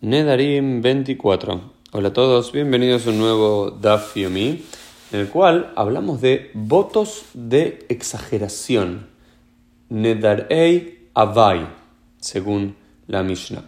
[0.00, 1.60] Nedarim 24.
[1.90, 4.64] Hola a todos, bienvenidos a un nuevo Daf Yomi,
[5.10, 9.08] en el cual hablamos de votos de exageración.
[9.88, 11.66] Nedarei Avai,
[12.20, 12.76] según
[13.08, 13.64] la Mishnah.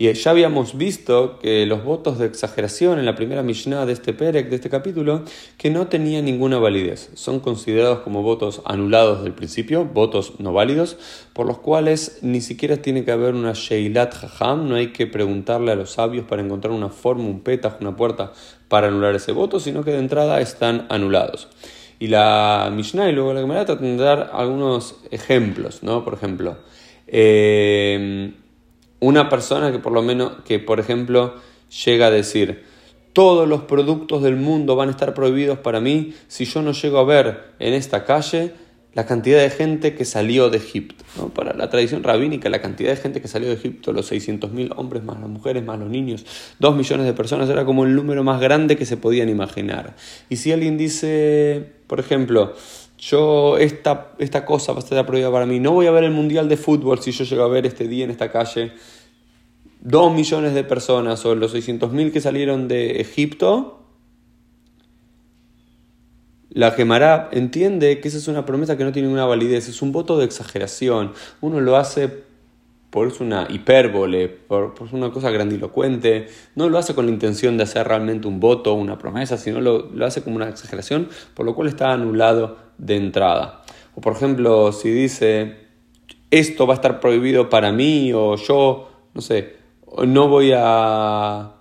[0.00, 4.12] Y ya habíamos visto que los votos de exageración en la primera Mishnah de este
[4.12, 5.24] Perek, de este capítulo,
[5.56, 7.10] que no tenían ninguna validez.
[7.14, 10.98] Son considerados como votos anulados del principio, votos no válidos,
[11.32, 15.72] por los cuales ni siquiera tiene que haber una Sheilat Jajam, no hay que preguntarle
[15.72, 18.32] a los sabios para encontrar una forma, un petaj, una puerta
[18.68, 21.48] para anular ese voto, sino que de entrada están anulados.
[21.98, 26.04] Y la Mishnah y luego la Gemara tratan de dar algunos ejemplos, ¿no?
[26.04, 26.56] Por ejemplo,
[27.08, 28.32] eh,
[29.00, 31.34] una persona que por lo menos, que por ejemplo
[31.84, 32.64] llega a decir,
[33.12, 36.98] todos los productos del mundo van a estar prohibidos para mí si yo no llego
[36.98, 38.52] a ver en esta calle
[38.94, 41.04] la cantidad de gente que salió de Egipto.
[41.34, 45.04] Para la tradición rabínica, la cantidad de gente que salió de Egipto, los 600.000 hombres
[45.04, 46.24] más las mujeres más los niños,
[46.58, 49.94] dos millones de personas, era como el número más grande que se podían imaginar.
[50.28, 52.54] Y si alguien dice, por ejemplo,
[52.98, 56.10] yo esta, esta cosa va a estar prohibida para mí, no voy a ver el
[56.10, 58.72] Mundial de Fútbol si yo llego a ver este día en esta calle.
[59.80, 63.78] Dos millones de personas o los 600.000 que salieron de Egipto,
[66.50, 69.92] la Gemara entiende que esa es una promesa que no tiene ninguna validez, es un
[69.92, 71.12] voto de exageración.
[71.40, 72.26] Uno lo hace
[72.90, 77.64] por una hipérbole, por, por, una cosa grandilocuente, no lo hace con la intención de
[77.64, 81.44] hacer realmente un voto o una promesa, sino lo, lo hace como una exageración, por
[81.46, 83.62] lo cual está anulado de entrada.
[83.94, 85.56] O por ejemplo, si dice,
[86.30, 89.56] esto va a estar prohibido para mí, o yo, no sé,
[90.06, 91.52] no voy a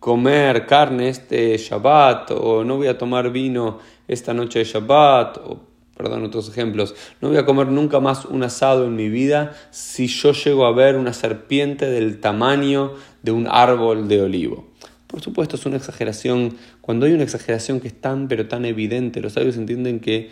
[0.00, 5.60] comer carne este Shabbat, o no voy a tomar vino esta noche de Shabbat, o
[5.96, 10.08] perdón, otros ejemplos, no voy a comer nunca más un asado en mi vida si
[10.08, 14.66] yo llego a ver una serpiente del tamaño de un árbol de olivo.
[15.14, 16.56] Por supuesto, es una exageración.
[16.80, 20.30] Cuando hay una exageración que es tan, pero tan evidente, los sabios entienden que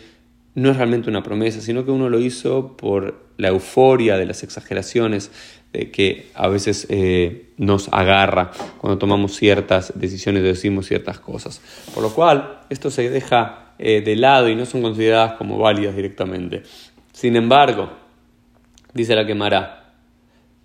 [0.55, 4.43] no es realmente una promesa, sino que uno lo hizo por la euforia de las
[4.43, 5.31] exageraciones
[5.71, 11.61] que a veces eh, nos agarra cuando tomamos ciertas decisiones o decimos ciertas cosas.
[11.93, 15.95] Por lo cual, esto se deja eh, de lado y no son consideradas como válidas
[15.95, 16.63] directamente.
[17.13, 17.89] Sin embargo,
[18.93, 19.82] dice la quemará,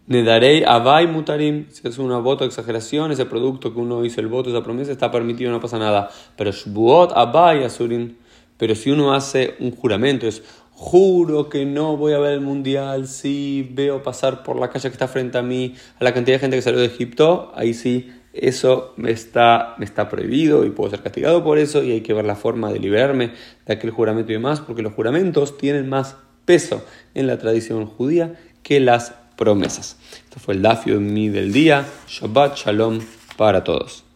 [0.09, 4.49] Nedarei Avai Mutarim, si es una voto exageración, ese producto que uno hizo el voto,
[4.49, 6.09] esa promesa, está permitido, no pasa nada.
[6.35, 8.17] Pero Shbuot Avai Asurin,
[8.57, 13.07] pero si uno hace un juramento, es juro que no voy a ver el mundial
[13.07, 16.41] si veo pasar por la calle que está frente a mí a la cantidad de
[16.41, 20.89] gente que salió de Egipto, ahí sí, eso me está, me está prohibido y puedo
[20.89, 23.33] ser castigado por eso y hay que ver la forma de liberarme
[23.67, 26.83] de aquel juramento y demás, porque los juramentos tienen más peso
[27.13, 29.97] en la tradición judía que las promesas.
[30.25, 31.87] Esto fue el dafio mí del día.
[32.09, 33.00] Shabbat Shalom
[33.38, 34.08] para todos.